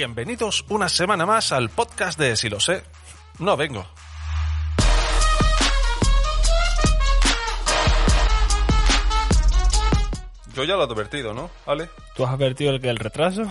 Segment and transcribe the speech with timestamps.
[0.00, 2.82] Bienvenidos una semana más al podcast de Si lo sé,
[3.38, 3.84] no vengo.
[10.54, 11.90] Yo ya lo he advertido, ¿no, Ale?
[12.16, 13.42] ¿Tú has advertido el que el retraso?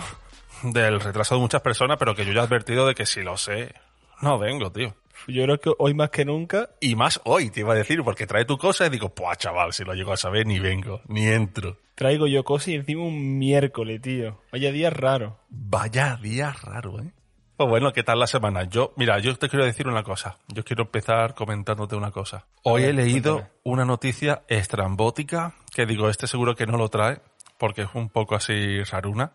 [0.64, 3.36] Del retraso de muchas personas, pero que yo ya he advertido de que si lo
[3.36, 3.72] sé,
[4.20, 4.92] no vengo, tío.
[5.26, 6.70] Yo creo que hoy más que nunca.
[6.80, 9.72] Y más hoy, te iba a decir, porque trae tu cosa y digo, pues chaval,
[9.72, 11.78] si lo llego a saber, ni vengo, ni entro.
[11.94, 14.40] Traigo yo cosas y encima un miércoles, tío.
[14.52, 15.38] Vaya día raro.
[15.48, 17.12] Vaya día raro, ¿eh?
[17.60, 18.64] Pues bueno, ¿qué tal la semana?
[18.64, 20.38] Yo, mira, yo te quiero decir una cosa.
[20.48, 22.46] Yo quiero empezar comentándote una cosa.
[22.62, 23.58] Hoy ver, he leído cuéntame.
[23.64, 27.20] una noticia estrambótica que digo, este seguro que no lo trae
[27.58, 29.34] porque es un poco así raruna.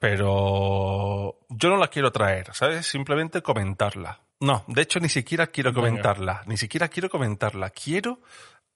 [0.00, 2.84] Pero yo no la quiero traer, ¿sabes?
[2.84, 4.18] Simplemente comentarla.
[4.40, 5.88] No, de hecho ni siquiera quiero Venga.
[5.88, 6.42] comentarla.
[6.46, 7.70] Ni siquiera quiero comentarla.
[7.70, 8.20] Quiero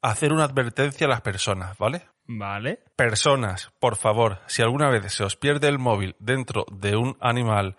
[0.02, 2.08] hacer una advertencia a las personas, ¿vale?
[2.24, 2.84] Vale.
[2.96, 7.76] Personas, por favor, si alguna vez se os pierde el móvil dentro de un animal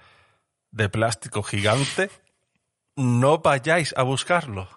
[0.71, 2.09] de plástico gigante,
[2.95, 4.67] no vayáis a buscarlo.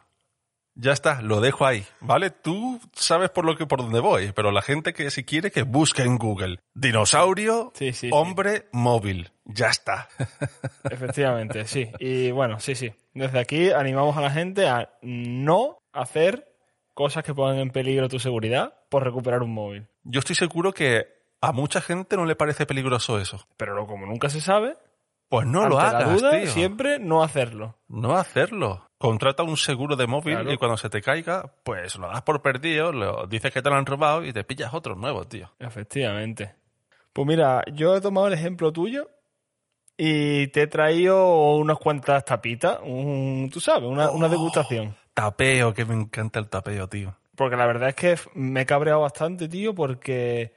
[0.77, 2.31] Ya está, lo dejo ahí, ¿vale?
[2.31, 5.63] Tú sabes por lo que por dónde voy, pero la gente que si quiere que
[5.63, 8.11] busque en Google dinosaurio, Sí, sí, sí.
[8.13, 9.31] hombre, móvil.
[9.45, 10.09] Ya está.
[10.91, 11.91] Efectivamente, sí.
[11.99, 12.93] Y bueno, sí, sí.
[13.13, 16.49] Desde aquí animamos a la gente a no hacer
[16.95, 19.87] cosas que pongan en peligro tu seguridad por recuperar un móvil.
[20.05, 21.07] Yo estoy seguro que
[21.41, 23.47] a mucha gente no le parece peligroso eso.
[23.57, 24.77] Pero lo- como nunca se sabe,
[25.29, 26.51] Pues no lo ante la hagas, duda, tío.
[26.51, 27.77] siempre no hacerlo.
[27.89, 28.87] No hacerlo.
[29.05, 30.51] Contrata un seguro de móvil Claro.
[30.53, 33.77] y cuando se te caiga, pues lo das por perdido, lo dices que te lo
[33.77, 35.53] han robado y te pillas otro nuevo, tío.
[35.59, 36.55] Efectivamente.
[37.13, 39.11] Pues mira, yo he tomado el ejemplo tuyo
[39.99, 44.97] y te he traído unas cuantas tapitas, un, tú sabes, una, una degustación.
[45.13, 47.15] Tapeo, que me encanta el tapeo, tío.
[47.37, 50.55] Porque la verdad es que me he cabreado bastante, tío, porque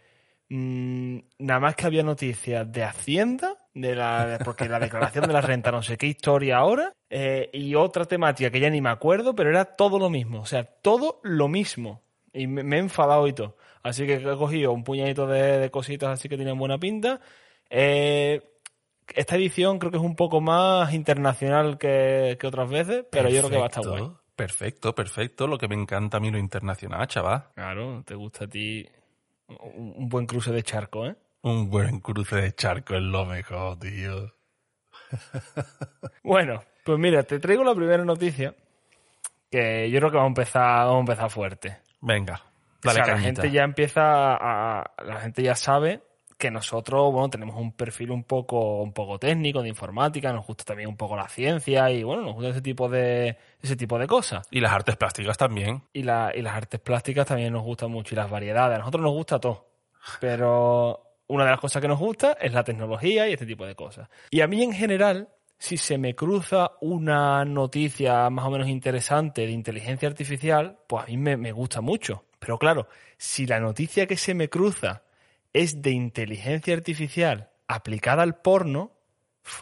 [0.47, 5.41] mm, nada más que había noticias de Hacienda, de la, porque la declaración de la
[5.41, 9.35] renta, no sé qué historia ahora, eh, y otra temática que ya ni me acuerdo,
[9.35, 12.01] pero era todo lo mismo, o sea, todo lo mismo.
[12.33, 13.55] Y me, me he enfadado y todo.
[13.83, 17.21] Así que he cogido un puñadito de, de cositas así que tienen buena pinta.
[17.69, 18.41] Eh,
[19.15, 23.39] esta edición creo que es un poco más internacional que, que otras veces, pero yo
[23.39, 24.17] creo que va a estar Perfecto, guay.
[24.35, 25.47] Perfecto, perfecto.
[25.47, 27.45] Lo que me encanta a mí lo internacional, chaval.
[27.55, 28.85] Claro, te gusta a ti
[29.47, 31.15] un, un buen cruce de charco, ¿eh?
[31.47, 34.33] Un buen cruce de charco es lo mejor, tío.
[36.21, 38.53] Bueno, pues mira, te traigo la primera noticia
[39.49, 41.77] que yo creo que vamos a empezar, vamos a empezar fuerte.
[42.01, 42.41] Venga,
[42.85, 46.01] O sea, la gente ya empieza a, la gente ya sabe
[46.37, 50.65] que nosotros, bueno, tenemos un perfil un poco, un poco técnico de informática, nos gusta
[50.65, 54.05] también un poco la ciencia y bueno, nos gusta ese tipo de, ese tipo de
[54.05, 54.45] cosas.
[54.51, 55.81] Y las artes plásticas también.
[55.93, 58.75] Y, la, y las artes plásticas también nos gustan mucho y las variedades.
[58.75, 59.65] A nosotros nos gusta todo.
[60.19, 63.75] Pero una de las cosas que nos gusta es la tecnología y este tipo de
[63.75, 64.09] cosas.
[64.29, 69.41] Y a mí en general, si se me cruza una noticia más o menos interesante
[69.41, 72.25] de inteligencia artificial, pues a mí me, me gusta mucho.
[72.39, 75.03] Pero claro, si la noticia que se me cruza
[75.53, 78.91] es de inteligencia artificial aplicada al porno,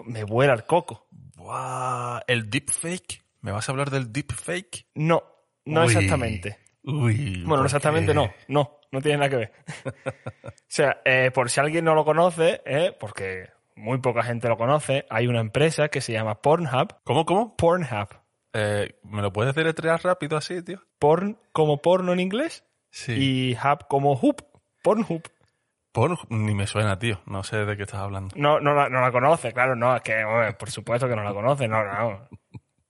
[0.06, 1.08] me vuela el coco.
[1.36, 3.24] Buah, el deepfake.
[3.42, 4.88] ¿Me vas a hablar del deepfake?
[4.96, 5.24] No,
[5.66, 5.88] no Uy.
[5.88, 6.60] exactamente.
[6.84, 7.44] Uy.
[7.44, 9.52] Bueno, no ¿por exactamente no, no, no tiene nada que ver.
[9.86, 14.58] o sea, eh, por si alguien no lo conoce, eh, porque muy poca gente lo
[14.58, 16.96] conoce, hay una empresa que se llama Pornhub.
[17.04, 17.56] ¿Cómo, cómo?
[17.56, 18.08] Pornhub.
[18.54, 20.80] Eh, ¿Me lo puedes deletrear rápido así, tío?
[20.98, 23.12] Porn como porno en inglés Sí.
[23.14, 24.38] y hub como hub.
[24.82, 25.22] Pornhub.
[25.92, 26.18] Por...
[26.32, 27.22] Ni me suena, tío.
[27.26, 28.34] No sé de qué estás hablando.
[28.38, 31.24] No, no, la- no la conoce, claro, no, es que, hombre, por supuesto que no
[31.24, 32.28] la conoce, no, no.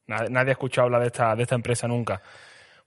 [0.08, 2.22] Nadie, nadie ha escuchado hablar de esta, de esta empresa nunca.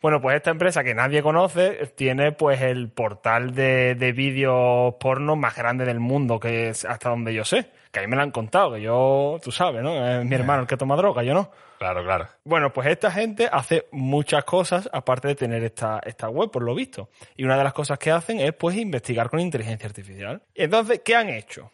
[0.00, 5.34] Bueno, pues esta empresa que nadie conoce tiene pues el portal de, de vídeos porno
[5.34, 7.70] más grande del mundo, que es hasta donde yo sé.
[7.90, 10.06] Que a mí me lo han contado, que yo, tú sabes, ¿no?
[10.06, 11.50] Es mi hermano el que toma droga, yo no.
[11.78, 12.28] Claro, claro.
[12.44, 16.74] Bueno, pues esta gente hace muchas cosas aparte de tener esta, esta web, por lo
[16.74, 17.08] visto.
[17.36, 20.42] Y una de las cosas que hacen es pues investigar con inteligencia artificial.
[20.54, 21.72] Y entonces, ¿qué han hecho?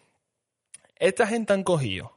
[0.96, 2.12] Esta gente han cogido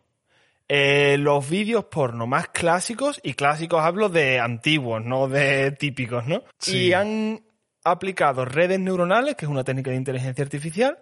[0.68, 6.44] eh, los vídeos porno más clásicos, y clásicos hablo de antiguos, no de típicos, ¿no?
[6.60, 6.88] Sí.
[6.88, 7.42] Y han
[7.84, 11.00] aplicado redes neuronales, que es una técnica de inteligencia artificial,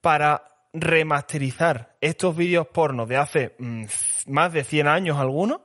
[0.00, 3.84] para remasterizar estos vídeos porno de hace mm,
[4.26, 5.60] más de 100 años algunos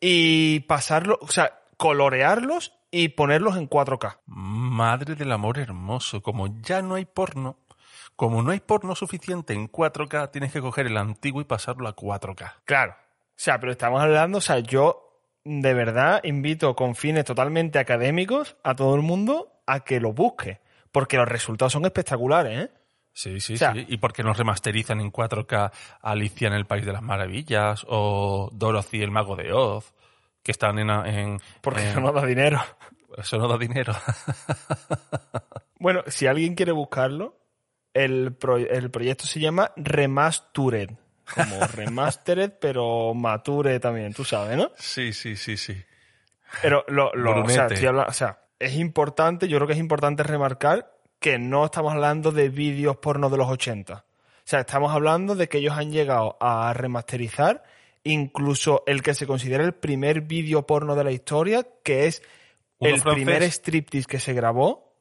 [0.00, 4.20] y pasarlos, o sea, colorearlos y ponerlos en 4K.
[4.26, 7.58] Madre del amor hermoso, como ya no hay porno,
[8.16, 11.94] como no hay porno suficiente en 4K, tienes que coger el antiguo y pasarlo a
[11.94, 12.54] 4K.
[12.64, 12.92] Claro.
[12.92, 15.02] O sea, pero estamos hablando, o sea, yo
[15.44, 20.60] de verdad invito con fines totalmente académicos a todo el mundo a que lo busque,
[20.90, 22.70] porque los resultados son espectaculares, ¿eh?
[23.12, 23.84] Sí, sí, O sea- sí.
[23.88, 25.70] Y porque nos remasterizan en 4K
[26.02, 29.94] Alicia en el País de las Maravillas o Dorothy el Mago de Oz,
[30.42, 30.90] que están en...
[30.90, 32.60] en Porque en- eso no da dinero.
[33.16, 33.94] Eso no da dinero.
[35.78, 37.36] Bueno, si alguien quiere buscarlo,
[38.04, 40.90] el, pro- el proyecto se llama Remastered.
[41.34, 44.70] Como Remastered, pero Mature también, tú sabes, ¿no?
[44.78, 45.76] sí, sí, sí, sí.
[46.62, 47.66] Pero lo, lo- o, sea,
[48.06, 52.48] o sea, es importante, yo creo que es importante remarcar que no estamos hablando de
[52.48, 53.94] vídeos porno de los 80.
[53.94, 54.04] O
[54.44, 57.64] sea, estamos hablando de que ellos han llegado a remasterizar
[58.04, 62.22] incluso el que se considera el primer vídeo porno de la historia, que es
[62.78, 63.24] ¿Uno el francés?
[63.24, 64.94] primer striptease que se grabó.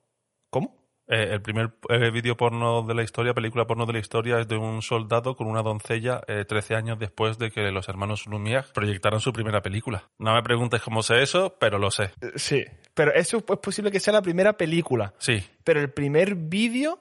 [0.49, 0.75] ¿Cómo?
[1.07, 4.47] Eh, el primer eh, vídeo porno de la historia, película porno de la historia, es
[4.47, 8.65] de un soldado con una doncella eh, 13 años después de que los hermanos Lumière
[8.73, 10.09] proyectaran su primera película.
[10.17, 12.05] No me preguntes cómo sé eso, pero lo sé.
[12.21, 12.65] Eh, Sí.
[12.95, 15.13] Pero eso es posible que sea la primera película.
[15.19, 15.43] Sí.
[15.63, 16.99] pero el primer vídeo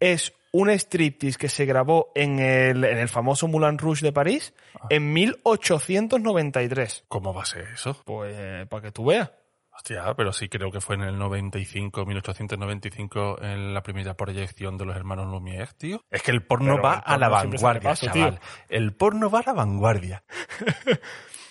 [0.00, 4.52] es un striptease que se grabó en el, en el famoso Moulin Rouge de París
[4.74, 4.86] Ah.
[4.90, 7.04] en 1893.
[7.08, 7.96] ¿Cómo va a ser eso?
[8.04, 9.30] Pues para que tú veas.
[9.76, 14.86] Hostia, pero sí creo que fue en el 95, 1895, en la primera proyección de
[14.86, 16.02] los hermanos Lumière, tío.
[16.10, 18.38] Es que el porno Pero va el a la vanguardia, paso, chaval.
[18.38, 18.48] tío.
[18.70, 20.24] El porno va a la vanguardia.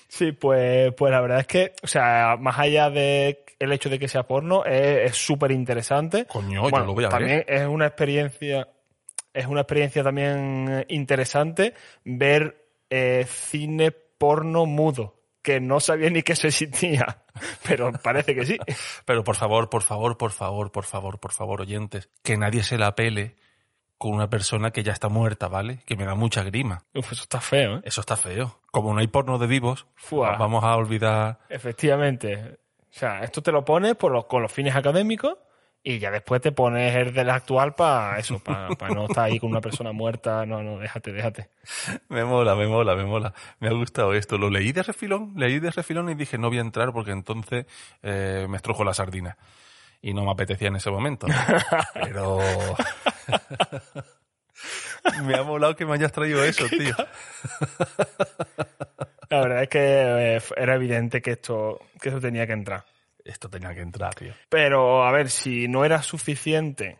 [0.07, 3.99] Sí, pues, pues la verdad es que, o sea, más allá de el hecho de
[3.99, 6.25] que sea porno, es súper interesante.
[6.25, 7.51] Coño, yo lo voy a también ver.
[7.61, 8.69] es una experiencia,
[9.33, 11.73] es una experiencia también interesante
[12.05, 15.14] ver eh, cine porno mudo,
[15.45, 17.21] que no sabía ni que eso existía,
[17.67, 18.57] pero parece que sí.
[19.05, 22.79] Pero por favor, por favor, por favor, por favor, por favor, oyentes, que nadie se
[22.79, 23.35] la pele
[23.99, 25.83] con una persona que ya está muerta, ¿vale?
[25.85, 26.83] Que me da mucha grima.
[26.95, 27.81] Uf, eso está feo, ¿eh?
[27.85, 28.59] Eso está feo.
[28.71, 30.35] Como no hay porno de vivos, Fua.
[30.37, 31.37] vamos a olvidar.
[31.47, 32.57] Efectivamente.
[32.89, 35.37] O sea, esto te lo pones por los, con los fines académicos
[35.87, 39.51] y ya después te pones el del actual para eso, para no estar ahí con
[39.51, 40.43] una persona muerta.
[40.43, 41.49] No, no, déjate, déjate.
[42.09, 43.35] Me mola, me mola, me mola.
[43.59, 44.39] Me ha gustado esto.
[44.39, 47.67] Lo leí de refilón, leí de refilón y dije no voy a entrar porque entonces
[48.01, 49.37] eh, me estrujo la sardina.
[50.01, 51.27] Y no me apetecía en ese momento.
[51.93, 52.39] Pero...
[55.23, 56.95] me ha molado que me hayas traído eso, tío.
[59.29, 62.85] La verdad es que eh, era evidente que esto, que esto tenía que entrar.
[63.25, 64.33] Esto tenía que entrar, tío.
[64.49, 66.99] Pero, a ver, si no era suficiente,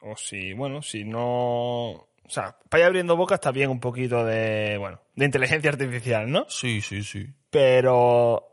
[0.00, 1.22] o si, bueno, si no...
[1.22, 6.28] O sea, para ir abriendo boca está bien un poquito de, bueno, de inteligencia artificial,
[6.28, 6.44] ¿no?
[6.48, 7.32] Sí, sí, sí.
[7.50, 8.44] Pero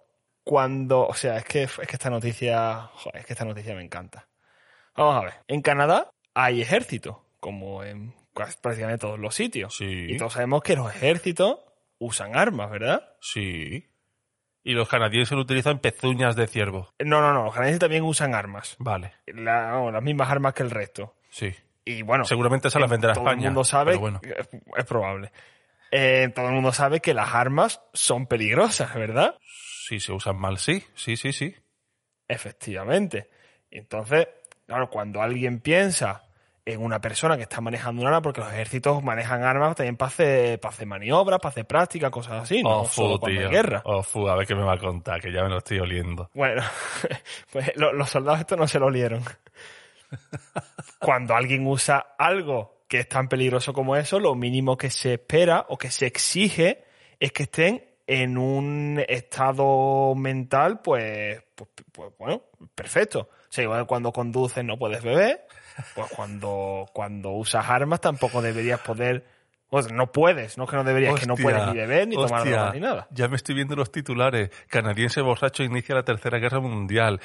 [0.44, 3.84] cuando, o sea, es que, es que esta noticia, joder, es que esta noticia me
[3.84, 4.28] encanta.
[4.96, 9.76] Vamos a ver, en Canadá hay ejército, como en prácticamente todos los sitios.
[9.76, 10.06] Sí.
[10.10, 11.58] Y todos sabemos que los ejércitos
[11.98, 13.16] usan armas, ¿verdad?
[13.20, 13.90] Sí.
[14.64, 16.90] Y los canadienses lo utilizan pezuñas de ciervo.
[17.00, 18.76] No, no, no, los canadienses también usan armas.
[18.80, 21.16] Vale, La- las mismas armas que el resto.
[21.30, 21.54] sí.
[21.86, 23.42] Y bueno, Seguramente se las venderá todo España.
[23.42, 24.22] el mundo sabe, pero bueno.
[24.24, 25.34] es, es probable.
[25.92, 29.36] Eh, todo el mundo sabe que las armas son peligrosas, ¿verdad?
[29.42, 30.82] Si se usan mal, sí.
[30.96, 31.54] Sí, sí, sí.
[32.30, 33.30] Efectivamente.
[33.70, 34.28] Entonces,
[34.66, 36.24] claro, cuando alguien piensa
[36.66, 40.08] en una persona que está manejando un arma, porque los ejércitos manejan armas también para
[40.08, 43.50] hacer, para hacer maniobras, para hacer práctica, cosas así, no solo Oh, tío.
[43.50, 43.82] guerra.
[43.86, 46.30] Ofu, a ver qué me va a contar, que ya me lo estoy oliendo.
[46.34, 46.62] Bueno,
[47.52, 49.24] pues lo- los soldados esto no se lo olieron.
[51.00, 55.66] Cuando alguien usa algo que es tan peligroso como eso, lo mínimo que se espera
[55.70, 56.84] o que se exige
[57.20, 62.44] es que estén en un estado mental, pues, pues, pues, bueno,
[62.76, 63.22] perfecto.
[63.22, 65.48] O sea, igual cuando conduces no puedes beber,
[65.96, 69.26] pues cuando, cuando usas armas tampoco deberías poder,
[69.70, 72.16] o sea, no puedes, no es que no deberías, que no puedes ni beber, ni
[72.28, 73.08] tomar drogas, ni nada.
[73.12, 74.50] Ya me estoy viendo los titulares.
[74.68, 77.20] Canadiense borracho inicia la Tercera Guerra Mundial.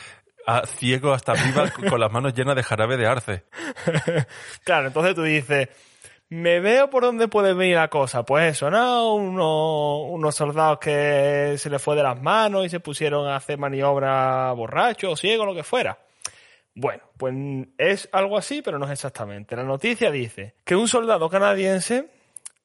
[0.46, 3.44] Ah, ciego hasta arriba con las manos llenas de jarabe de arce.
[4.64, 5.68] Claro, entonces tú dices,
[6.30, 8.22] me veo por dónde puede venir la cosa.
[8.24, 9.14] Pues eso, ¿no?
[9.14, 13.58] Uno- unos soldados que se les fue de las manos y se pusieron a hacer
[13.58, 15.98] maniobras borrachos, ciegos, lo que fuera.
[16.80, 17.34] Bueno, pues
[17.76, 19.56] es algo así, pero no es exactamente.
[19.56, 22.08] La noticia dice que un soldado canadiense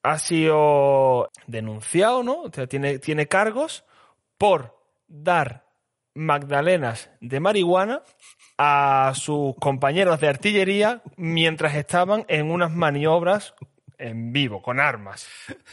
[0.04, 2.42] ha sido denunciado, ¿no?
[2.42, 3.84] O sea, tiene, tiene cargos
[4.38, 4.78] por
[5.08, 5.66] dar
[6.14, 8.02] magdalenas de marihuana
[8.56, 13.56] a sus compañeros de artillería mientras estaban en unas maniobras
[13.98, 15.26] en vivo, con armas.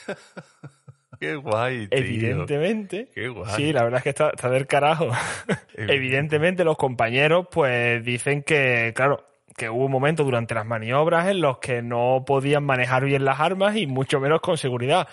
[1.22, 2.00] Qué guay, tío.
[2.00, 3.08] Evidentemente.
[3.14, 3.52] Qué guay.
[3.56, 5.12] Sí, la verdad es que está, está del carajo.
[5.78, 9.24] Evidentemente los compañeros pues dicen que, claro,
[9.56, 13.40] que hubo un momento durante las maniobras en los que no podían manejar bien las
[13.40, 15.08] armas y mucho menos con seguridad.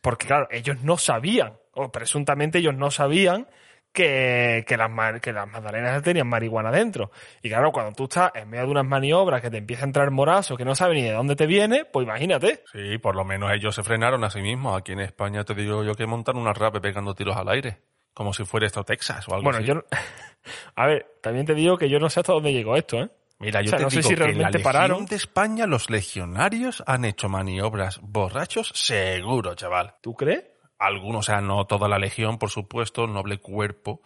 [0.00, 3.46] Porque claro, ellos no sabían, o presuntamente ellos no sabían
[3.92, 7.10] que, que, las, que las magdalenas tenían marihuana dentro.
[7.42, 10.10] Y claro, cuando tú estás en medio de unas maniobras que te empieza a entrar
[10.10, 12.62] morazo, que no sabes ni de dónde te viene, pues imagínate.
[12.72, 14.78] Sí, por lo menos ellos se frenaron a sí mismos.
[14.78, 17.78] Aquí en España te digo yo que montan una rape pegando tiros al aire.
[18.14, 19.66] Como si fuera esto Texas o algo bueno, así.
[19.66, 19.84] Yo,
[20.76, 23.10] a ver, también te digo que yo no sé hasta dónde llegó esto, ¿eh?
[23.40, 25.06] Mira, yo te no digo sé si realmente en la pararon.
[25.06, 29.94] de España los legionarios han hecho maniobras borrachos seguro, chaval.
[30.00, 30.44] ¿Tú crees?
[30.78, 34.00] Algunos, o sea, no toda la legión, por supuesto, noble cuerpo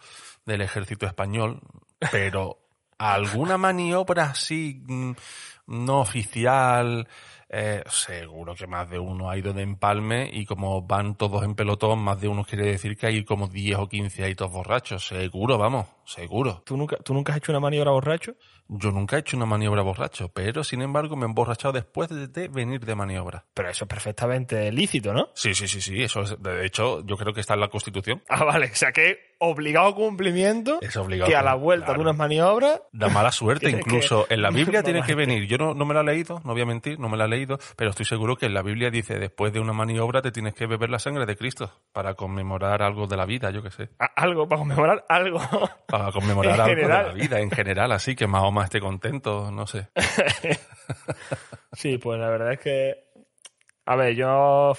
[0.45, 1.61] del ejército español,
[2.11, 2.59] pero
[2.97, 5.11] alguna maniobra así mm,
[5.67, 7.07] no oficial,
[7.55, 11.53] eh, seguro que más de uno ha ido de empalme y como van todos en
[11.53, 15.05] pelotón, más de uno quiere decir que hay como 10 o 15 ahí todos borrachos.
[15.05, 16.63] Seguro, vamos, seguro.
[16.65, 18.35] ¿Tú nunca, ¿Tú nunca has hecho una maniobra borracho?
[18.67, 22.47] Yo nunca he hecho una maniobra borracho, pero sin embargo me he emborrachado después de,
[22.47, 23.45] venir de maniobra.
[23.53, 25.29] Pero eso es perfectamente lícito, ¿no?
[25.33, 26.01] Sí, sí, sí, sí.
[26.01, 28.23] Eso es, de hecho, yo creo que está en la Constitución.
[28.29, 28.71] Ah, vale.
[28.71, 30.79] O sea que obligado cumplimiento.
[30.81, 31.29] Es obligado.
[31.29, 32.81] Que a la vuelta de unas maniobras.
[32.91, 34.25] Da mala suerte, incluso.
[34.29, 35.47] En la Biblia tiene que venir.
[35.47, 37.27] Yo no, no me la he leído, no voy a mentir, no me la he
[37.27, 40.53] leído, pero estoy seguro que en la Biblia dice: después de una maniobra te tienes
[40.53, 43.89] que beber la sangre de Cristo para conmemorar algo de la vida, yo qué sé.
[44.15, 45.39] Algo, para conmemorar algo.
[45.87, 49.89] Para conmemorar algo de la vida en general, así que Mahoma esté contento, no sé.
[51.73, 52.95] sí, pues la verdad es que.
[53.85, 54.73] A ver, yo.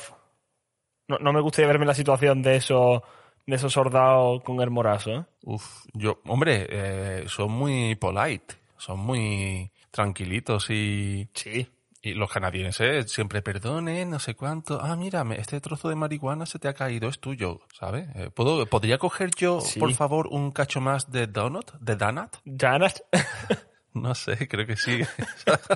[1.06, 3.02] No, no me gustaría verme en la situación de esos
[3.46, 5.10] de esos soldados con el morazo.
[5.10, 5.24] ¿eh?
[5.42, 11.28] Uf, yo, hombre, eh, son muy polite, son muy tranquilitos y...
[11.34, 11.68] Sí.
[12.06, 14.78] Y los canadienses siempre perdonen, no sé cuánto.
[14.78, 18.06] Ah, mira, este trozo de marihuana se te ha caído, es tuyo, ¿sabes?
[18.14, 21.72] Eh, ¿Puedo, ¿Podría coger yo, por favor, un cacho más de donut?
[21.80, 22.36] ¿De donut?
[22.44, 22.92] ¿Donut?
[23.94, 25.00] no sé, creo que sí.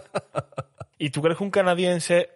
[0.99, 2.29] ¿Y tú crees que un canadiense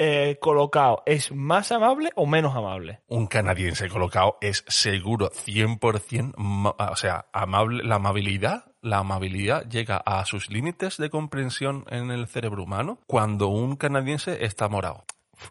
[0.00, 3.00] eh, colocado es más amable o menos amable?
[3.08, 10.24] Un canadiense colocado es seguro 100%, o sea, amable, la amabilidad, la amabilidad llega a
[10.24, 15.04] sus límites de comprensión en el cerebro humano cuando un canadiense está morado.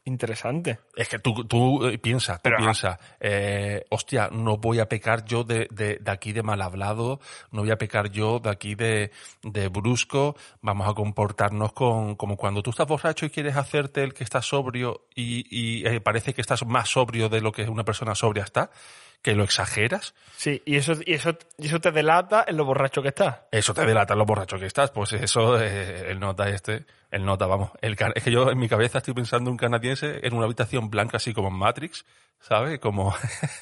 [0.05, 0.79] Interesante.
[0.95, 5.43] Es que tú, tú eh, piensas, tú piensas, eh, hostia, no voy a pecar yo
[5.43, 7.19] de, de, de, aquí de mal hablado,
[7.51, 9.11] no voy a pecar yo de aquí de,
[9.43, 14.13] de brusco, vamos a comportarnos con, como cuando tú estás borracho y quieres hacerte el
[14.13, 17.83] que está sobrio y, y eh, parece que estás más sobrio de lo que una
[17.83, 18.71] persona sobria está
[19.27, 20.13] que lo exageras.
[20.37, 23.39] Sí, y eso, y eso, y eso te delata en lo borracho que estás.
[23.51, 24.89] Eso te delata en lo borracho que estás.
[24.91, 27.71] Pues eso, eh, el nota este, el nota, vamos.
[27.81, 31.17] El, es que yo en mi cabeza estoy pensando un canadiense en una habitación blanca
[31.17, 32.05] así como en Matrix,
[32.39, 32.79] ¿sabes?
[32.79, 33.13] Como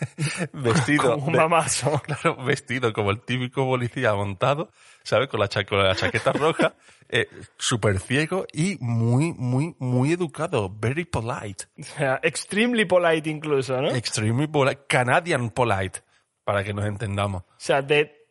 [0.53, 1.13] vestido.
[1.13, 2.01] como un mamazo.
[2.05, 4.70] claro, vestido como el típico policía montado,
[5.03, 5.27] ¿sabes?
[5.29, 6.75] Con la, con la chaqueta roja
[7.10, 7.27] eh,
[7.58, 10.70] súper ciego y muy, muy, muy educado.
[10.70, 11.65] Very polite.
[11.79, 13.89] O sea, extremely polite incluso, ¿no?
[13.89, 14.82] Extremely polite.
[14.88, 16.01] Canadian polite,
[16.44, 17.44] para que nos entendamos.
[17.44, 18.27] O sea, de,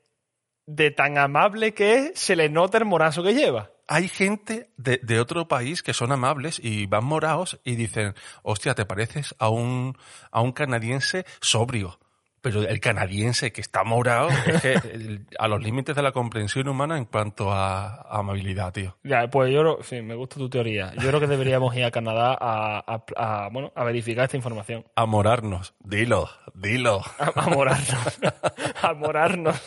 [0.66, 3.73] de tan amable que es, se le nota el morazo que lleva.
[3.86, 8.74] Hay gente de, de, otro país que son amables y van morados y dicen, hostia,
[8.74, 9.96] te pareces a un,
[10.30, 11.98] a un canadiense sobrio
[12.44, 14.74] pero el canadiense que está morado es que
[15.38, 18.98] a los límites de la comprensión humana en cuanto a, amabilidad, tío.
[19.02, 20.92] Ya, pues yo sí, me gusta tu teoría.
[20.96, 24.84] Yo creo que deberíamos ir a Canadá a, bueno, a verificar esta información.
[24.94, 25.72] A morarnos.
[25.80, 27.00] Dilo, dilo.
[27.18, 28.20] A, morarnos.
[28.82, 29.62] a morarnos.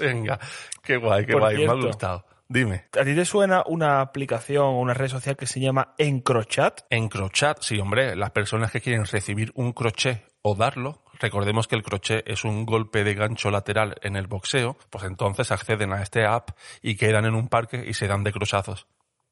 [0.00, 0.40] Venga,
[0.82, 2.24] qué guay, qué guay, me ha gustado.
[2.48, 2.84] Dime.
[2.98, 6.82] ¿A ti te suena una aplicación o una red social que se llama Encrochat?
[6.90, 8.14] Encrochat, sí, hombre.
[8.16, 12.66] Las personas que quieren recibir un crochet o darlo Recordemos que el crochet es un
[12.66, 16.50] golpe de gancho lateral en el boxeo, pues entonces acceden a este app
[16.82, 18.86] y quedan en un parque y se dan de cruzazos.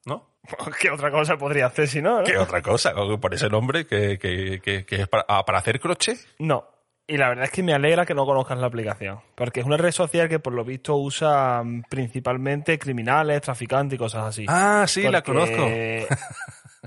[0.04, 0.36] ¿No?
[0.80, 2.24] ¿Qué otra cosa podría hacer si no?
[2.24, 2.92] ¿Qué otra cosa?
[2.94, 4.18] Por ese nombre que,
[4.86, 6.18] es para, ah, para hacer crochet.
[6.38, 6.71] No,
[7.06, 9.76] y la verdad es que me alegra que no conozcas la aplicación, porque es una
[9.76, 14.46] red social que por lo visto usa mm, principalmente criminales, traficantes y cosas así.
[14.48, 15.68] Ah, sí, la conozco.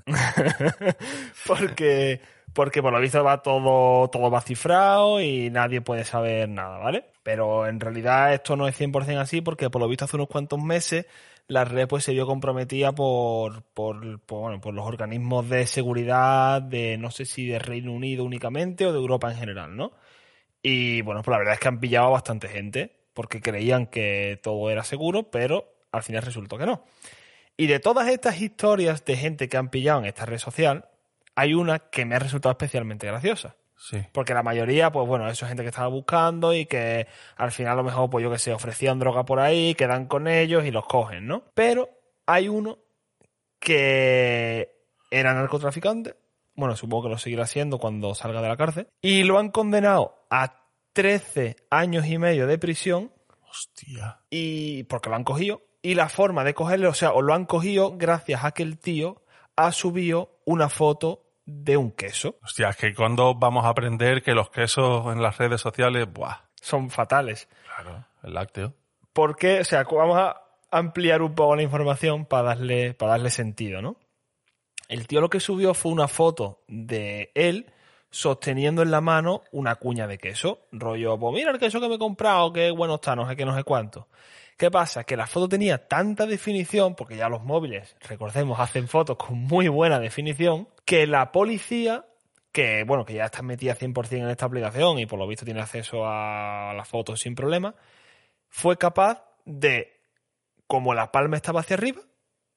[1.48, 2.22] porque
[2.56, 7.06] porque por lo visto va todo, todo va cifrado y nadie puede saber nada, ¿vale?
[7.22, 10.60] Pero en realidad esto no es 100% así porque por lo visto hace unos cuantos
[10.60, 11.06] meses
[11.48, 16.98] la red pues se vio comprometida por, por, bueno, por los organismos de seguridad de
[16.98, 19.92] no sé si de Reino Unido únicamente o de Europa en general, ¿no?
[20.64, 24.40] Y bueno, pues la verdad es que han pillado a bastante gente porque creían que
[24.42, 26.86] todo era seguro, pero al final resultó que no.
[27.58, 30.86] Y de todas estas historias de gente que han pillado en esta red social,
[31.36, 33.56] hay una que me ha resultado especialmente graciosa.
[33.78, 34.02] Sí.
[34.14, 37.74] Porque la mayoría, pues bueno, eso es gente que estaba buscando y que al final
[37.74, 40.72] a lo mejor, pues yo que sé, ofrecían droga por ahí, quedan con ellos y
[40.72, 41.44] los cogen, ¿no?
[41.54, 41.90] Pero
[42.26, 42.80] hay uno
[43.60, 44.76] que
[45.12, 46.16] era narcotraficante,
[46.56, 50.26] bueno, supongo que lo seguirá siendo cuando salga de la cárcel, y lo han condenado
[50.30, 50.64] a
[50.94, 53.12] 13 años y medio de prisión
[53.50, 54.22] Hostia.
[54.30, 57.46] y porque lo han cogido y la forma de cogerle, o sea, o lo han
[57.46, 59.22] cogido gracias a que el tío
[59.56, 62.38] ha subido una foto de un queso.
[62.44, 66.38] Hostia, es que cuando vamos a aprender que los quesos en las redes sociales, buah,
[66.62, 67.48] Son fatales.
[67.64, 68.74] claro, el lácteo.
[69.14, 73.82] Porque, o sea, vamos a ampliar un poco la información para darle, para darle sentido,
[73.82, 73.98] ¿no?
[74.88, 77.72] El tío lo que subió fue una foto de él
[78.10, 80.68] sosteniendo en la mano una cuña de queso.
[80.72, 83.46] Rollo, pues mira el queso que me he comprado, qué bueno está, no sé qué,
[83.46, 84.08] no sé cuánto.
[84.58, 85.04] ¿Qué pasa?
[85.04, 89.68] Que la foto tenía tanta definición, porque ya los móviles, recordemos, hacen fotos con muy
[89.68, 92.06] buena definición, que la policía,
[92.52, 95.62] que bueno, que ya está metida 100% en esta aplicación y por lo visto tiene
[95.62, 97.76] acceso a las fotos sin problema,
[98.48, 100.00] fue capaz de,
[100.68, 102.02] como la palma estaba hacia arriba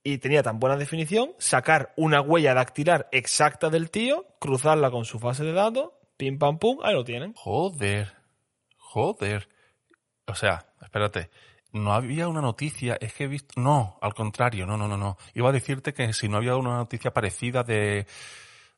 [0.04, 5.18] y tenía tan buena definición, sacar una huella dactilar exacta del tío, cruzarla con su
[5.18, 7.32] base de datos, pim pam pum, ahí lo tienen.
[7.34, 8.12] Joder,
[8.76, 9.48] joder.
[10.26, 11.30] O sea, espérate,
[11.72, 13.60] no había una noticia, es que he visto...
[13.60, 15.16] No, al contrario, no, no, no, no.
[15.34, 18.06] Iba a decirte que si no había una noticia parecida de,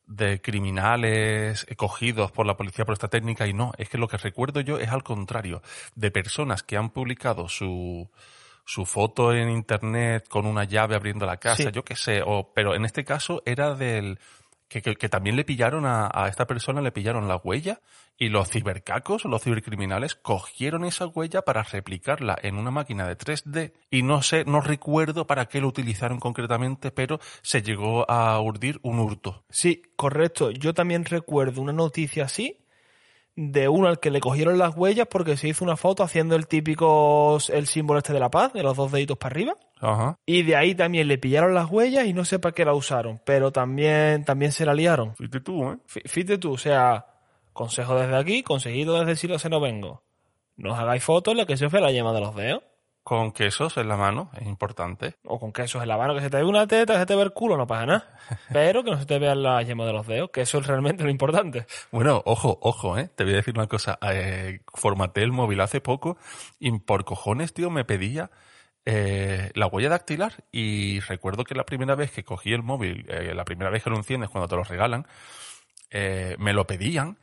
[0.06, 4.16] de criminales cogidos por la policía por esta técnica y no, es que lo que
[4.16, 5.62] recuerdo yo es al contrario,
[5.94, 8.10] de personas que han publicado su,
[8.64, 11.70] su foto en internet con una llave abriendo la casa, Sí.
[11.72, 14.18] yo qué sé, o, pero en este caso era del...
[14.70, 17.80] Que, que, que también le pillaron a, a esta persona, le pillaron la huella
[18.16, 23.72] y los cibercacos, los cibercriminales, cogieron esa huella para replicarla en una máquina de 3D
[23.90, 28.78] y no sé, no recuerdo para qué lo utilizaron concretamente, pero se llegó a urdir
[28.82, 29.44] un hurto.
[29.50, 30.50] Sí, correcto.
[30.52, 32.59] Yo también recuerdo una noticia así
[33.36, 36.46] de uno al que le cogieron las huellas porque se hizo una foto haciendo el
[36.46, 39.56] típico, el símbolo este de la paz, de los dos deditos para arriba.
[39.80, 40.18] Ajá.
[40.26, 43.20] Y de ahí también le pillaron las huellas y no sé para qué la usaron,
[43.24, 45.14] pero también, también se la liaron.
[45.16, 45.76] Fuiste tú, ¿eh?
[45.88, 47.06] Fí- Fíjate tú, o sea,
[47.52, 50.02] consejo desde aquí, consejito desde Silo se no vengo.
[50.56, 52.62] No os hagáis fotos en las que se os ve la yema de los dedos.
[53.02, 55.16] Con quesos en la mano, es importante.
[55.24, 57.16] O con quesos en la mano, que se te ve una teta, que se te
[57.16, 58.18] ve el culo, no pasa nada.
[58.52, 61.02] Pero que no se te vean la yema de los dedos, que eso es realmente
[61.02, 61.66] lo importante.
[61.90, 63.08] Bueno, ojo, ojo, ¿eh?
[63.14, 63.98] Te voy a decir una cosa.
[64.02, 66.18] Eh, formateé el móvil hace poco
[66.58, 68.30] y por cojones, tío, me pedía
[68.86, 73.34] eh, la huella dactilar y recuerdo que la primera vez que cogí el móvil, eh,
[73.34, 75.06] la primera vez que lo enciendes cuando te lo regalan,
[75.90, 77.18] eh, me lo pedían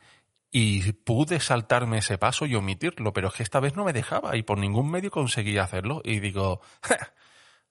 [0.50, 4.36] y pude saltarme ese paso y omitirlo, pero es que esta vez no me dejaba
[4.36, 7.12] y por ningún medio conseguía hacerlo y digo, "Ja,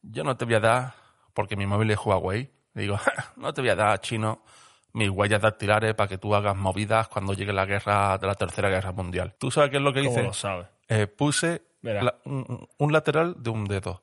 [0.01, 0.93] yo no te voy a dar,
[1.33, 4.43] porque mi móvil es Huawei, digo, "Ja, no te voy a dar, chino,
[4.93, 8.69] mis huellas dactilares para que tú hagas movidas cuando llegue la guerra de la tercera
[8.69, 9.35] guerra mundial.
[9.37, 10.23] ¿Tú sabes qué es lo que ¿Cómo hice?
[10.23, 10.67] lo sabes?
[10.87, 12.01] Eh, puse Verá.
[12.03, 14.01] la- un, un lateral de un dedo,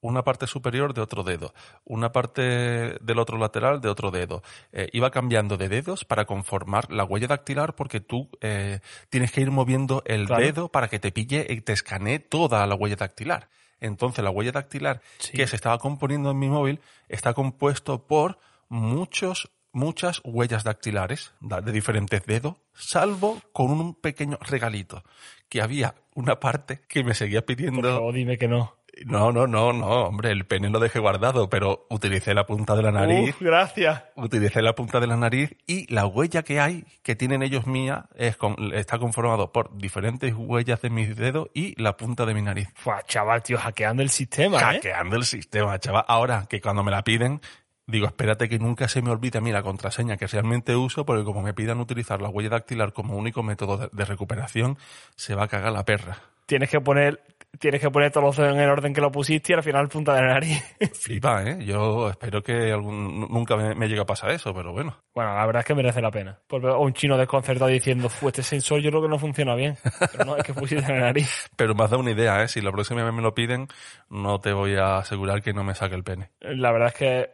[0.00, 1.52] una parte superior de otro dedo,
[1.84, 4.42] una parte del otro lateral de otro dedo.
[4.72, 8.80] Eh, iba cambiando de dedos para conformar la huella dactilar porque tú eh,
[9.10, 10.44] tienes que ir moviendo el Claro.
[10.44, 13.48] dedo para que te pille y te escanee toda la huella dactilar.
[13.80, 15.32] Entonces la huella dactilar Sí.
[15.32, 21.60] que se estaba componiendo en mi móvil está compuesto por muchos muchas huellas dactilares da-
[21.60, 25.04] de diferentes dedos, salvo con un pequeño regalito,
[25.48, 27.82] que había una parte que me seguía Por pidiendo...
[27.82, 28.74] favor, dime que no.
[29.06, 32.82] No, no, no, no, hombre, el pene lo dejé guardado, pero utilicé la punta de
[32.82, 34.02] la nariz, Uf, gracias.
[34.16, 38.06] utilicé la punta de la nariz y la huella que hay, que tienen ellos mía,
[38.16, 42.42] es con- está conformado por diferentes huellas de mis dedos y la punta de mi
[42.42, 42.68] nariz.
[42.74, 44.60] Fua, chaval, tío, hackeando el sistema, ¿eh?
[44.76, 46.04] Hackeando el sistema, chaval.
[46.08, 47.40] Ahora que cuando me la piden,
[47.86, 51.24] digo, espérate que nunca se me olvide a mí la contraseña que realmente uso, porque
[51.24, 54.76] como me pidan utilizar la huella dactilar como único método de, de recuperación,
[55.16, 56.18] se va a cagar la perra.
[56.46, 57.22] Tienes que poner,
[57.58, 59.88] tienes que poner todos los dedos en el orden que lo pusiste y al final
[59.88, 60.62] punta de la nariz.
[60.94, 61.64] Flipa, ¿eh?
[61.64, 64.96] Yo espero que algún, nunca me, me llegue a pasar eso, pero bueno.
[65.14, 66.38] Bueno, la verdad es que merece la pena.
[66.50, 69.76] O un chino desconcertado diciendo, "Fu, este sensor yo creo que no funciona bien.
[70.12, 71.48] Pero no, es que pusiste en la nariz.
[71.56, 72.48] Pero me has dado una idea, ¿eh?
[72.48, 73.66] Si la próxima vez me lo piden,
[74.10, 76.30] no te voy a asegurar que no me saque el pene.
[76.40, 77.30] La verdad es que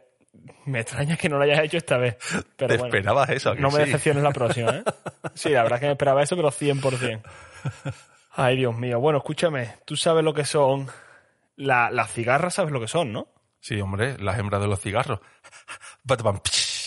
[0.65, 2.17] me extraña que no lo hayas hecho esta vez.
[2.57, 3.51] Pero ¿Te bueno, esperabas eso?
[3.51, 3.85] ¿a que No me sí?
[3.85, 4.83] decepciones la próxima, ¿eh?
[5.33, 7.21] Sí, la verdad es que me esperaba eso, pero 100%.
[8.35, 8.99] Ay, Dios mío.
[8.99, 9.75] Bueno, escúchame.
[9.85, 10.87] Tú sabes lo que son...
[11.55, 13.27] la- las cigarras, sabes lo que son, ¿no?
[13.59, 15.19] Sí, hombre, las hembras de los cigarros.
[16.03, 16.41] Batman.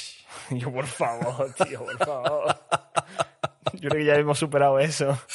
[0.50, 2.56] Yo, por favor, tío, por favor.
[3.74, 5.18] Yo creo que ya hemos superado eso.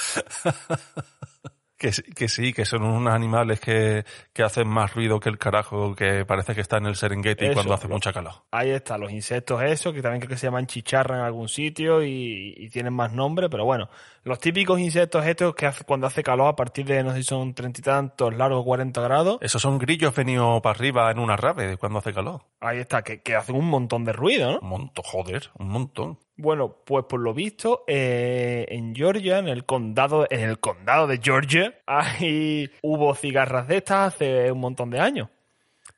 [1.84, 5.38] Que, sí- que sí, que son unos animales que, que hacen más ruido que el
[5.38, 8.32] carajo, que parece que está en el Serengeti Eso, cuando hace lo- mucha calor.
[8.52, 12.02] Ahí está, los insectos esos, que también creo que se llaman chicharra en algún sitio
[12.02, 13.89] y, y tienen más nombre, pero bueno,
[14.24, 17.24] los típicos insectos estos que hace- cuando hace calor a partir de, no sé si
[17.24, 21.36] son treinta y tantos, largos 40 grados, Esos son grillos venidos para arriba en una
[21.36, 22.43] rave cuando hace calor.
[22.62, 24.60] ahí está, que, que hacen un montón de ruido, ¿no?
[24.62, 26.17] Un montón, joder, un montón.
[26.36, 31.19] Bueno, pues por lo visto, eh, en Georgia, en el condado, en el condado de
[31.22, 35.30] Georgia, ahí hubo cigarras de estas hace un montón de años.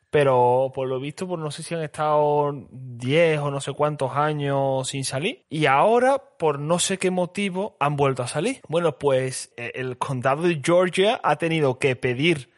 [0.09, 4.15] Pero por lo visto, pues no sé si han estado 10 o no sé cuántos
[4.15, 5.45] años sin salir.
[5.49, 8.61] Y ahora, por no sé qué motivo, han vuelto a salir.
[8.69, 12.49] Bueno, pues eh, el condado de Georgia ha tenido que pedir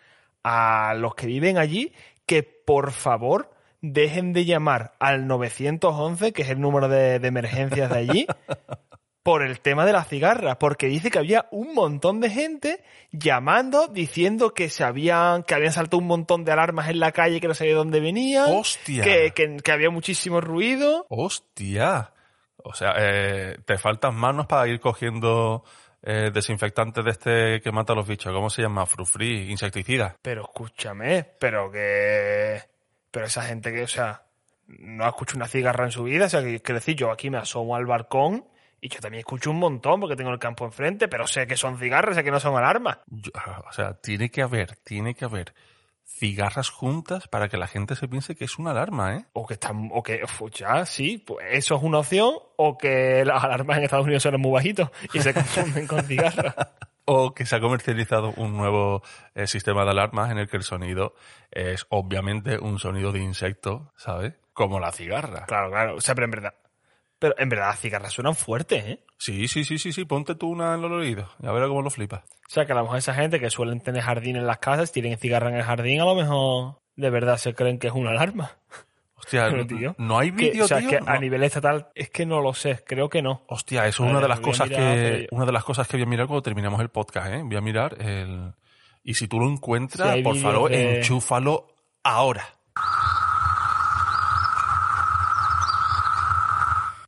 [0.43, 1.93] a los que viven allí
[2.27, 3.49] que por favor
[3.81, 8.27] dejen de llamar al 911, que es el número de, de emergencias de allí,
[9.23, 13.87] por el tema de las cigarras, porque dice que había un montón de gente llamando,
[13.87, 17.47] diciendo que se habían, que habían saltado un montón de alarmas en la calle que
[17.49, 19.03] no sabía de dónde venían, ¡Hostia!
[19.03, 21.05] que, que- que había muchísimo ruido.
[21.09, 22.13] ¡Hostia!
[22.63, 25.63] O sea, eh, te faltan manos para ir cogiendo
[26.01, 28.33] eh, desinfectantes de este que mata a los bichos.
[28.33, 28.85] ¿Cómo se llama?
[28.85, 30.15] Frufri, insecticida.
[30.21, 32.61] Pero escúchame, pero que...
[33.11, 34.23] Pero esa gente que, o sea,
[34.67, 37.29] no ha escuchado una cigarra en su vida, o sea, que, que decir, yo aquí
[37.29, 38.45] me asomo al balcón
[38.81, 41.79] y yo también escucho un montón porque tengo el campo enfrente, pero sé que son
[41.79, 42.99] cigarras, sé que no son alarmas.
[43.07, 43.31] Yo-
[43.67, 45.53] o sea, tiene que haber, tiene que haber
[46.05, 49.25] cigarras juntas para que la gente se piense que es una alarma, ¿eh?
[49.33, 53.23] O que están, o que, uf, ya, sí, pues eso es una opción, o que
[53.25, 56.55] las alarmas en Estados Unidos son muy bajitos y se confunden con cigarras.
[57.09, 59.01] O que se ha comercializado un nuevo
[59.33, 61.15] eh, sistema de alarmas en el que el sonido
[61.51, 64.33] es obviamente un sonido de insecto, ¿sabes?
[64.51, 65.45] Como la cigarra.
[65.45, 66.53] Claro, claro, o sea, pero en verdad,
[67.17, 68.99] pero en verdad las cigarras suenan fuertes, ¿eh?
[69.17, 71.29] Sí, sí, sí, sí, sí, ponte tú una en los oídos.
[71.39, 72.23] Ya verás cómo lo flipas.
[72.23, 74.91] O sea, que a lo mejor esa gente que suelen tener jardín en las casas,
[74.91, 78.11] tienen cigarra en el jardín, a lo mejor de verdad se creen que es una
[78.11, 78.57] alarma.
[79.17, 80.89] Hostia, Pero, tío, no hay vídeo, o sea, tío.
[80.89, 81.07] que No.
[81.11, 83.41] a nivel estatal es que no lo sé, creo que no.
[83.47, 86.09] Hostia, eso es una de las cosas que una de las cosas que voy a
[86.09, 87.41] mirar cuando terminemos el podcast, ¿eh?
[87.43, 88.53] Voy a mirar el
[89.03, 91.67] y si tú lo encuentras, Si por favor, de- enchúfalo
[92.03, 92.45] ahora.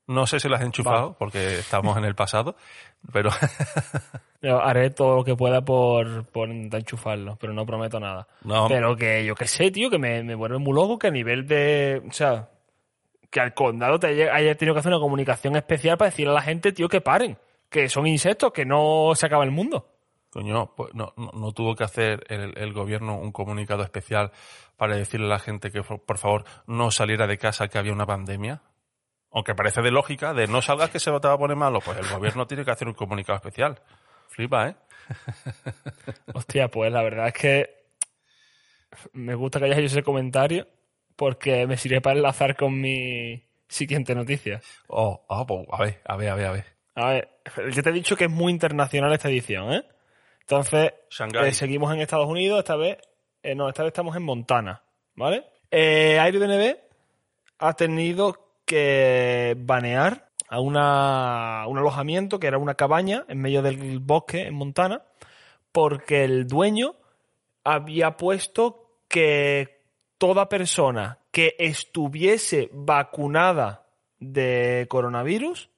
[0.07, 1.15] No sé si lo has enchufado Vale.
[1.19, 2.55] porque estamos en el pasado,
[3.11, 3.29] pero
[4.41, 8.27] Yo haré todo lo que pueda por, por enchufarlo, pero no prometo nada.
[8.43, 11.11] no, Pero que yo qué sé, tío, que me, me vuelve muy loco que a
[11.11, 12.01] nivel de.
[12.07, 12.49] O sea,
[13.29, 16.35] que al condado te haya, haya tenido que hacer una comunicación especial para decirle a
[16.35, 17.37] la gente, tío, que paren.
[17.69, 19.89] Que son insectos, que no se acaba el mundo.
[20.29, 24.31] coño, pues no, no, no tuvo que hacer el, el gobierno un comunicado especial
[24.77, 28.05] para decirle a la gente que por favor no saliera de casa que había una
[28.05, 28.61] pandemia.
[29.31, 31.97] Aunque parece de lógica, de no salgas que se te va a poner malo, pues
[31.97, 33.79] el gobierno tiene que hacer un comunicado especial.
[34.27, 34.75] Flipa, ¿eh?
[36.33, 37.79] Hostia, pues la verdad es que
[39.13, 40.67] me gusta que hayas hecho ese comentario
[41.15, 44.61] porque me sirve para enlazar con mi siguiente noticia.
[44.87, 46.65] Oh, pues, a ver, a ver, a ver, a ver.
[46.95, 47.29] A ver,
[47.71, 49.83] yo te he dicho que es muy internacional esta edición, ¿eh?
[50.41, 50.91] Entonces,
[51.43, 52.97] eh, seguimos en Estados Unidos, esta vez,
[53.43, 54.81] eh, no, esta vez estamos en Montana,
[55.15, 55.45] ¿vale?
[55.69, 56.75] Eh, Airbnb
[57.59, 63.97] ha tenido que banear a una, un alojamiento que era una cabaña en medio del
[63.97, 65.01] bosque en Montana
[65.71, 66.95] porque el dueño
[67.63, 69.81] había puesto que
[70.19, 73.87] toda persona que estuviese vacunada
[74.19, 75.71] de coronavirus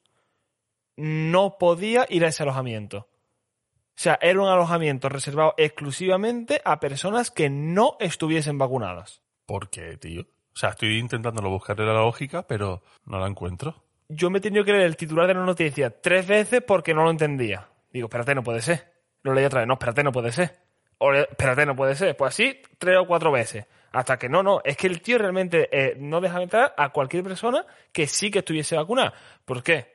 [0.96, 2.98] no podía ir a ese alojamiento.
[2.98, 9.22] O sea, era un alojamiento reservado exclusivamente a personas que no estuviesen vacunadas.
[9.46, 10.26] ¿Por qué, tío?
[10.54, 13.82] O sea, estoy intentándolo buscarle la lógica, pero no la encuentro.
[14.08, 17.04] Yo me he tenido que leer el titular de la noticia tres veces porque no
[17.04, 17.68] lo entendía.
[17.90, 18.92] Digo, espérate, no puede ser.
[19.22, 19.68] Lo leí otra vez.
[19.68, 20.58] No, espérate, no puede ser.
[20.98, 22.16] O espérate, no puede ser.
[22.16, 23.66] Pues así, tres o cuatro veces.
[23.92, 24.60] Hasta que no, no.
[24.64, 28.40] Es que el tío realmente eh, no deja entrar a cualquier persona que sí que
[28.40, 29.14] estuviese vacunada.
[29.44, 29.92] ¿Por qué?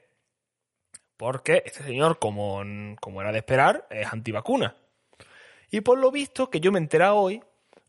[1.15, 2.63] Porque este señor, como,
[3.00, 4.76] como era de esperar, es antivacuna.
[5.72, 7.43] Y por lo visto, que yo me he enterado hoy,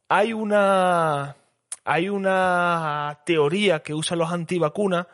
[0.09, 1.37] hay una,
[1.89, 5.07] hay una teoría que usan los antivacunas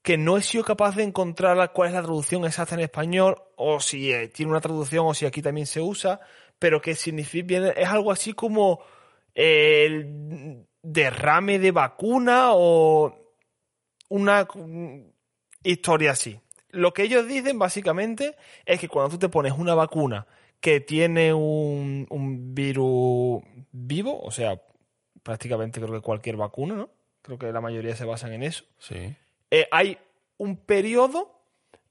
[0.00, 3.80] que no he sido capaz de encontrar cuál es la traducción exacta en español, o
[3.80, 6.20] si eh, tiene una traducción, o si aquí también se usa,
[6.60, 8.80] pero que significa, es algo así como
[9.34, 13.34] eh, el derrame de vacuna o
[14.08, 14.46] una
[15.64, 16.38] historia así.
[16.68, 20.28] Lo que ellos dicen básicamente es que cuando tú te pones una vacuna
[20.60, 24.60] que tiene un virus vivo, o sea,
[25.24, 26.90] prácticamente creo que cualquier vacuna, ¿no?
[27.22, 29.16] Creo que la mayoría se basan en eso Sí.
[29.50, 29.98] eh, hay
[30.36, 31.40] un periodo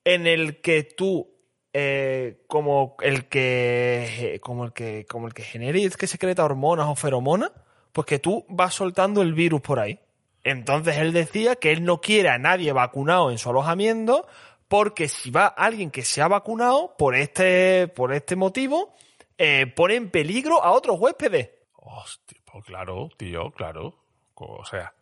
[0.06, 1.30] en el que tú
[1.74, 6.96] eh, como el que como el que como el que genere que secreta hormonas o
[6.96, 7.52] feromonas,
[7.91, 10.00] pues que tú vas soltando el virus por ahí.
[10.43, 14.28] Entonces él decía que él no quiere a nadie vacunado en su alojamiento
[14.67, 18.93] porque si va alguien que se ha vacunado por este por este motivo
[19.38, 21.50] eh, pone en peligro a otros huéspedes.
[21.76, 23.96] Hostia, pues claro, tío, claro.
[24.36, 24.94] O sea,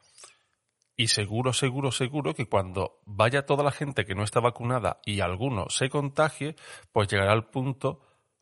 [0.97, 5.19] y seguro, seguro, seguro que cuando vaya toda la gente que no está vacunada y
[5.21, 6.55] alguno se contagie,
[6.91, 7.89] pues llegará al punto,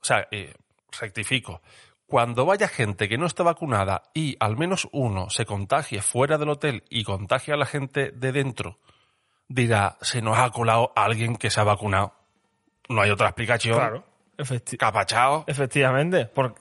[0.02, 0.54] o sea, eh,
[1.00, 1.62] rectifico,
[2.06, 6.50] cuando vaya gente que no está vacunada y al menos uno se contagie fuera del
[6.50, 8.80] hotel y contagie a la gente de dentro,
[9.48, 12.14] dirá, se nos ha colado alguien que se ha vacunado.
[12.90, 13.76] No hay otra explicación.
[13.78, 14.04] Claro,
[14.38, 15.44] efecti- Capachao.
[15.48, 16.26] efectivamente.
[16.26, 16.56] Por-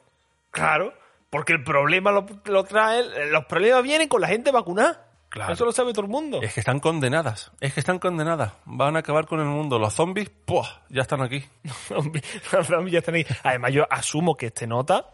[0.51, 0.93] claro,
[1.31, 5.05] porque el problema lo, lo trae, los problemas vienen con la gente vacunada.
[5.29, 5.53] Claro.
[5.53, 6.41] Eso lo sabe todo el mundo.
[6.41, 7.53] Es que están condenadas.
[7.61, 8.55] Es que están condenadas.
[8.65, 9.79] Van a acabar con el mundo.
[9.79, 10.67] Los zombies, ¡puah!
[10.89, 11.45] ya están aquí.
[11.91, 13.27] Los zombies ya están ahí.
[13.43, 15.07] Además, yo asumo que este nota,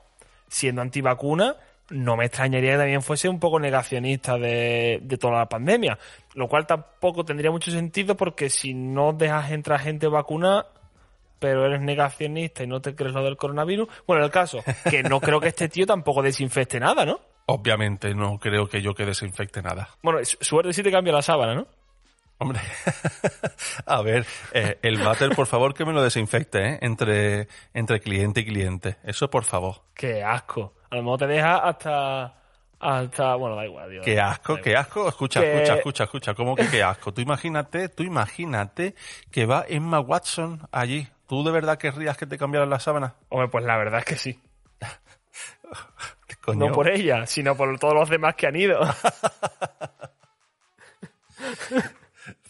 [0.47, 1.57] siendo antivacuna,
[1.91, 5.99] no me extrañaría que también fuese un poco negacionista de, de toda la pandemia.
[6.35, 10.69] Lo cual tampoco tendría mucho sentido porque si no dejas entrar gente vacunada,
[11.45, 13.87] pero eres negacionista y no te crees lo del coronavirus.
[14.07, 17.21] Bueno, el caso, que no creo que este tío tampoco desinfecte nada, ¿no?
[17.45, 19.91] Obviamente no creo que yo que desinfecte nada.
[20.03, 21.67] Bueno, su- suerte si te cambia la sábana, ¿no?
[22.39, 22.61] Hombre,
[23.87, 26.79] a ver, eh, el váter, por favor, que me lo desinfecte, ¿eh?
[26.81, 28.97] Entre, entre cliente y cliente.
[29.05, 29.83] Eso, por favor.
[29.95, 30.73] Qué asco.
[30.91, 32.35] A lo mejor te deja hasta.
[32.81, 33.35] hasta.
[33.37, 34.05] Bueno, da igual, Dios.
[34.05, 35.09] Qué asco, qué asco.
[35.09, 36.35] Escucha, Que- escucha, escucha, escucha.
[36.35, 37.13] ¿Cómo que qué asco?
[37.13, 38.95] Tú imagínate, tú imagínate
[39.31, 41.07] que va Emma Watson allí.
[41.27, 43.15] ¿Tú de verdad querrías que te cambiaran la sábana?
[43.29, 44.41] Hombre, pues la verdad es que sí.
[46.43, 46.67] Coño.
[46.67, 48.81] No por ella, sino por todos los demás que han ido.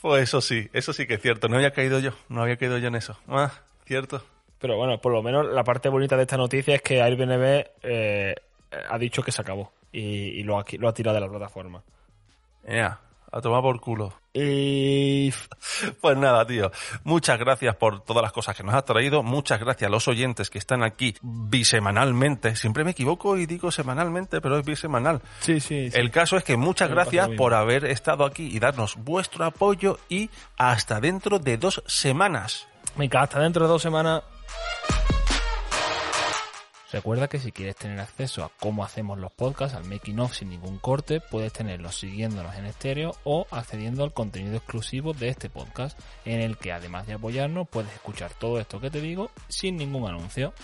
[0.01, 1.49] Pues eso sí, eso sí que es cierto.
[1.49, 3.19] No había caído yo, no había caído yo en eso.
[3.27, 3.51] Ah,
[3.87, 4.23] cierto.
[4.59, 8.35] Pero bueno, por lo menos la parte bonita de esta noticia es que Airbnb eh,
[8.89, 11.83] ha dicho que se acabó y, y lo, ha, lo ha tirado de la plataforma.
[12.69, 13.01] Ya,
[13.37, 14.13] a tomar por culo.
[14.33, 15.33] Y
[16.01, 16.71] Pues nada, tío.
[17.03, 19.25] Muchas gracias por todas las cosas que nos has traído.
[19.25, 22.55] Muchas gracias a los oyentes que están aquí bisemanalmente.
[22.55, 25.21] Siempre me equivoco y digo semanalmente, pero es bisemanal.
[25.41, 25.99] sí, sí, sí.
[25.99, 29.99] El caso es que muchas Me gracias por haber estado aquí y darnos vuestro apoyo
[30.09, 32.69] y hasta dentro de dos semanas.
[32.97, 34.23] Venga, hasta dentro de dos semanas.
[36.95, 40.51] Recuerda que si quieres tener acceso a cómo hacemos los podcasts, al making of sin
[40.51, 45.99] ningún corte, puedes tenerlos siguiéndonos en estéreo o accediendo al contenido exclusivo de este podcast,
[46.25, 50.09] en el que además de apoyarnos, puedes escuchar todo esto que te digo sin ningún
[50.09, 50.55] anuncio.